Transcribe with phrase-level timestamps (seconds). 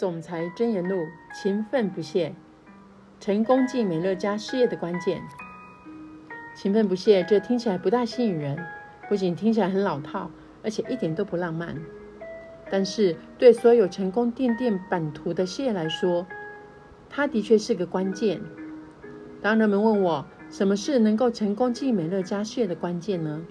[0.00, 2.34] 总裁箴言录：勤奋不懈，
[3.20, 5.20] 成功进美乐家事业的关键。
[6.56, 8.58] 勤奋不懈，这听起来不大吸引人，
[9.10, 10.30] 不仅听起来很老套，
[10.64, 11.76] 而且一点都不浪漫。
[12.70, 16.26] 但是，对所有成功奠定版图的事业来说，
[17.10, 18.40] 它的确是个关键。
[19.42, 23.42] 当人们问我什么是能够成功进美乐家事业的关键呢？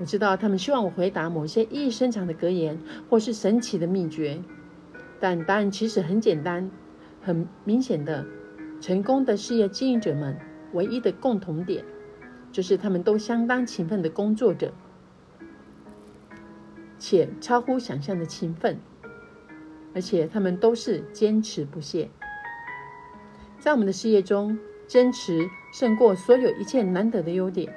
[0.00, 4.40] 我知道他们希望我回答某些意义深长的格言，或是神奇的秘诀。
[5.18, 6.70] 但答案其实很简单，
[7.22, 8.24] 很明显的，
[8.80, 10.38] 成功的事业经营者们
[10.72, 11.84] 唯一的共同点，
[12.52, 14.72] 就是他们都相当勤奋的工作者，
[16.98, 18.78] 且超乎想象的勤奋，
[19.94, 22.10] 而且他们都是坚持不懈。
[23.58, 27.74] 在我们的事业中，坚持胜过所有一切难得的优点，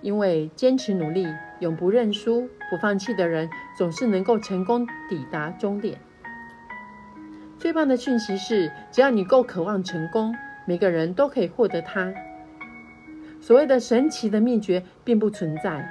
[0.00, 1.26] 因为坚持努力、
[1.60, 6.00] 永不认输、不放弃的人，总是能够成功抵达终点。
[7.66, 10.32] 最棒的讯息是，只要你够渴望成功，
[10.68, 12.14] 每个人都可以获得它。
[13.40, 15.84] 所谓的神奇的秘诀并不存在，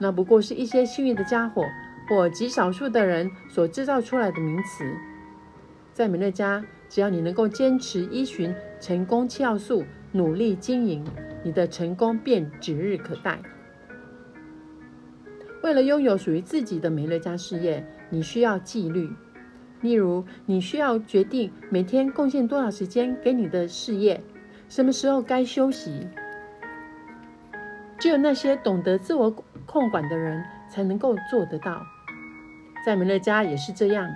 [0.00, 1.64] 那不过是一些幸运的家伙
[2.08, 4.84] 或极少数的人所制造出来的名词。
[5.92, 11.06] 在美乐家，只要你能够坚持依循成功七要素，努力经营，
[11.44, 13.38] 你的成功便指日可待。
[15.62, 19.08] 为了拥有属于自己的美乐家事业，你需要纪律。
[19.82, 24.22] 例如，你需要决定每天贡献多少时间给你的事业，
[24.68, 26.06] 什么时候该休息。
[27.98, 29.30] 只有那些懂得自我
[29.66, 31.84] 控管的人才能够做得到。
[32.84, 34.10] 在美乐家也是这样，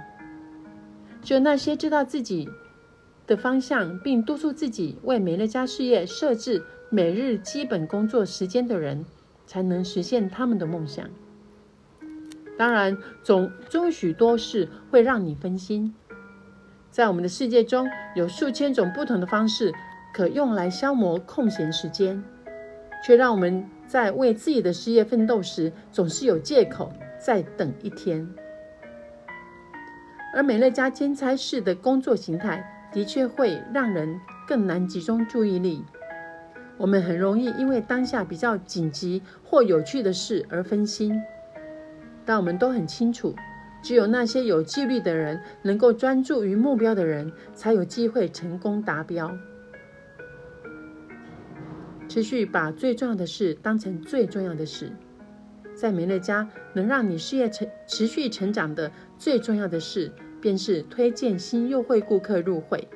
[1.23, 2.49] 只有那些知道自己
[3.27, 9.05] 的方向，并督促自己为美乐家事业设置每日基本工作时间的人，
[9.47, 11.09] 才能实现他们的梦想。
[12.59, 15.95] 当然，总终许多事会让你分心。
[16.91, 19.73] 在我们的世界中，有数千种不同的方式
[20.15, 22.25] 可用来消磨空闲时间，
[23.05, 28.27] 却让我们在为自己的事业奋斗时，总是有借口再等一天。
[30.35, 34.19] 而美乐家兼差式的工作形态，的确会让人
[34.49, 35.85] 更难集中注意力。
[36.79, 41.23] 我们很容易因为当下比较紧急或有趣的事而分心。
[42.27, 43.35] 但我们都很清楚，
[43.81, 49.35] 只有那些有纪律的人，能够专注于目标的人，才有机会成功达标。
[52.09, 54.91] 持续把最重要的事当成最重要的事，
[55.75, 60.11] 在美乐家能让你事业成持续成长的最重要的事，
[60.41, 62.89] 便是推荐新优惠顾客入会。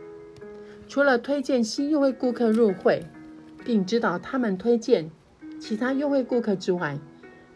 [0.88, 3.04] 除了推荐新优惠顾客入会，
[3.64, 5.08] 并指导他们推荐
[5.60, 6.98] 其他优惠顾客之外，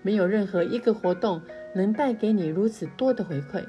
[0.03, 1.41] 没有任何一个活动。
[1.75, 3.65] 能带给你如此多的回馈。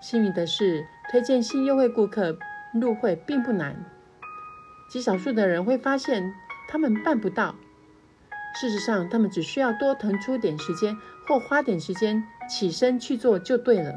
[0.00, 2.36] 幸运的是，推荐新优惠顾客
[2.80, 3.76] 入会并不难。
[4.90, 6.34] 极少数的人会发现
[6.68, 7.54] 他们办不到。
[8.60, 10.96] 事实上，他们只需要多腾出点时间，
[11.26, 13.92] 或花点时间起身去做就对了。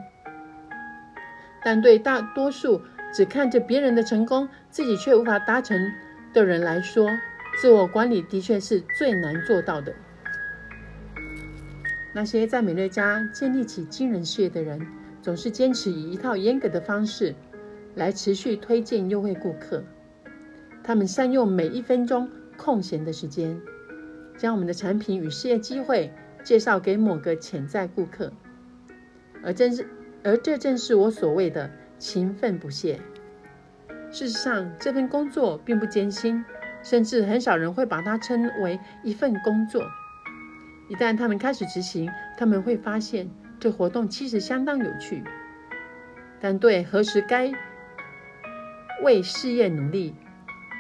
[1.64, 2.82] 但对大多数
[3.14, 5.78] 只看着别人的成功，自己却无法达成
[6.34, 7.10] 的人来说，
[7.62, 9.94] 自我管理的确是最难做到的。
[12.18, 14.82] 那些在美乐家建立起惊人事业的人，
[15.22, 17.36] 总是坚持以一套严格的方式
[17.94, 19.84] 来持续推荐优惠顾客。
[20.84, 23.62] 他们善用每一分钟空闲的时间，
[24.36, 26.12] 将我们的产品与事业机会
[26.44, 28.34] 介绍给某个潜在顾客。
[29.44, 29.88] 而正是，
[30.24, 33.00] 而这正是我所谓的勤奋不懈。
[34.10, 36.44] 事实上，这份工作并不艰辛，
[36.82, 39.86] 甚至很少人会把它称为一份工作。
[40.90, 45.24] 一旦他们开始执行，他们会发现这活动其实相当有趣。
[46.40, 47.52] 但对何时该
[49.04, 50.16] 为事业努力，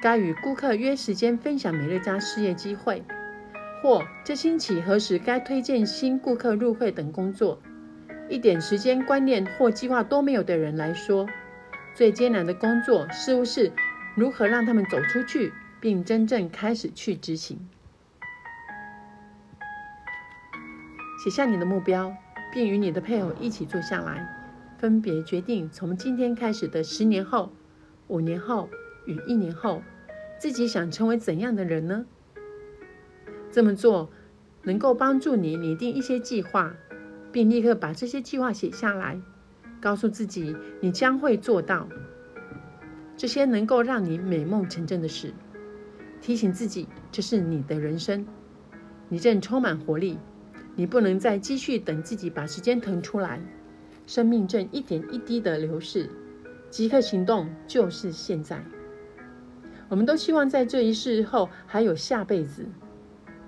[0.02, 3.04] 该与顾客约时间分享美乐家事业机会，
[3.82, 7.60] 或这星期何时该推荐新顾客入会等工作，
[8.30, 11.28] 一点时间观念或计划都没有的人来说，
[11.94, 13.72] 最艰难的工作似乎是
[14.16, 15.52] 如何让他们走出去，
[15.82, 17.68] 并真正开始去执行。
[21.18, 22.16] 写下你的目标，
[22.54, 24.28] 并与你的配偶一起坐下来，
[24.78, 27.52] 分别决定从今天开始的十年后、
[28.08, 28.70] 五年后
[29.06, 29.82] 与一年后，
[30.40, 32.06] 自己想成为怎样的人呢？
[33.52, 34.12] 这么做
[34.64, 36.76] 能够帮助你拟定一些计划，
[37.32, 39.20] 并立刻把这些计划写下来，
[39.82, 41.90] 告诉自己你将会做到
[43.16, 45.34] 这些能够让你美梦成真的事。
[46.22, 48.28] 提醒自己，这是你的人生，
[49.10, 50.20] 你正充满活力。
[50.78, 53.42] 你不能再继续等自己把时间腾出来，
[54.06, 56.08] 生命正一点一滴的流逝，
[56.70, 58.64] 即刻行动就是现在。
[59.90, 62.64] 我们都希望在这一世后还有下辈子，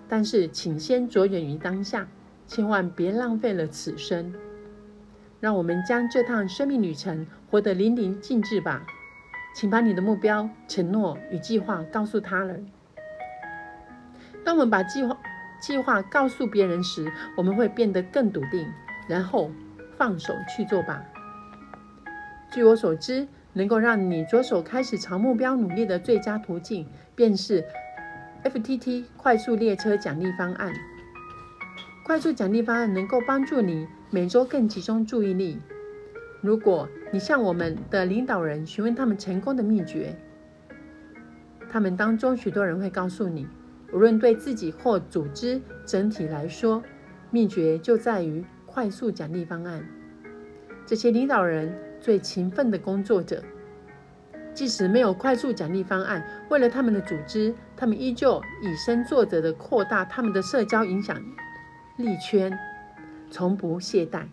[0.08, 2.08] 但是请先着眼于当下，
[2.48, 4.34] 千万别浪费了此生。
[5.40, 8.86] 让我们将这趟生命旅程活得淋漓尽致吧。
[9.56, 12.66] 请把你的目标、承诺与计划告诉他人。
[14.44, 15.18] 当我们把计划
[15.60, 18.68] 计划告诉别人时，我们会变得更笃定，
[19.08, 19.52] 然后
[19.98, 21.04] 放手去做吧。
[22.52, 23.28] 据我所知。
[23.52, 26.86] 能够让你着手开始朝目标努力的最佳途径，
[27.16, 27.66] 便是
[28.44, 30.72] FTT 快速列车奖励方案。
[32.06, 35.60] 快速奖励方案能够帮助你每周更集中注意力。
[36.42, 40.16] 如果你向我们的领导人询问他们成功的秘诀，
[41.72, 43.48] 他们当中许多人会告诉你，
[43.94, 46.84] 无论对自己或组织整体来说，
[47.32, 49.86] 秘诀就在于快速奖励方案。
[50.86, 51.74] 这些领导人。
[52.02, 53.44] 最勤奋的工作者，
[54.54, 61.22] 即使没有快速奖励方案，为了他们的组织，他们依旧以身作则的扩大他们的社交影响
[61.98, 62.58] 力圈，
[63.30, 64.28] 从不懈怠。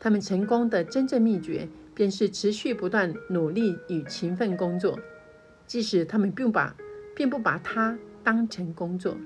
[0.00, 4.98] 他们成功的真正秘诀，便是持续不断努力与勤奋工作，
[5.64, 6.74] 即使他们并把
[7.16, 9.16] 并不把它当成工作。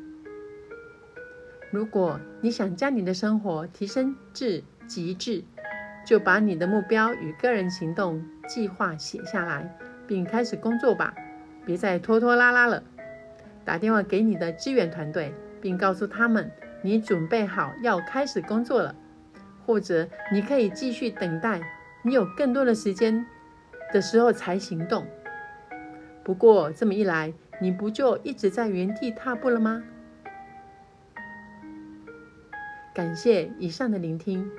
[1.71, 5.45] 如果你想将你的生活提升至极致，
[6.07, 9.77] 就把你的目标与个人行动计划写下来，
[10.07, 11.15] 并开始工作吧，
[11.67, 12.83] 别再拖拖拉拉了。
[13.65, 16.51] 打电话给你的支援团队，并告诉他们
[16.83, 18.95] 你准备好要开始工作了，
[19.67, 21.61] 或者你可以继续等待，
[22.03, 23.25] 你有更多的时间
[23.93, 25.07] 的时候才行动。
[26.25, 29.83] 不过这么一来，你不就一直在原地踏步了吗？
[32.93, 34.51] 感谢以上的聆听。